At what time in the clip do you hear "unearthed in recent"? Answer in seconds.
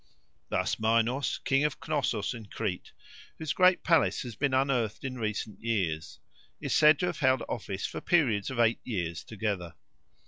4.51-5.61